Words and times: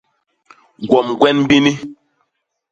Gwom 0.87 1.07
gwen 1.19 1.37
bini? 1.49 1.73